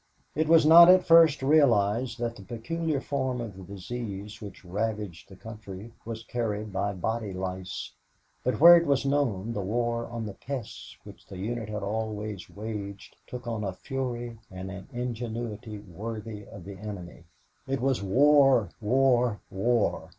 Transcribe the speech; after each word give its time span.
It 0.33 0.47
was 0.47 0.65
not 0.65 0.89
at 0.89 1.05
first 1.05 1.43
realized 1.43 2.17
that 2.17 2.35
the 2.35 2.41
peculiar 2.41 2.99
form 2.99 3.39
of 3.39 3.55
the 3.55 3.61
disease 3.61 4.41
which 4.41 4.65
ravaged 4.65 5.29
the 5.29 5.35
country 5.35 5.93
was 6.05 6.23
carried 6.23 6.73
by 6.73 6.93
body 6.93 7.31
lice, 7.31 7.91
but 8.43 8.59
where 8.59 8.75
it 8.75 8.87
was 8.87 9.05
known, 9.05 9.53
the 9.53 9.61
war 9.61 10.07
on 10.07 10.25
the 10.25 10.33
pests 10.33 10.97
which 11.03 11.27
the 11.27 11.37
unit 11.37 11.69
had 11.69 11.83
always 11.83 12.49
waged 12.49 13.15
took 13.27 13.45
on 13.45 13.63
a 13.63 13.73
fury 13.73 14.39
and 14.49 14.71
an 14.71 14.87
ingenuity 14.91 15.77
worthy 15.77 16.47
of 16.47 16.63
the 16.65 16.79
enemy. 16.79 17.25
It 17.67 17.79
was 17.79 18.01
war, 18.01 18.69
war, 18.81 19.39
war. 19.51 20.09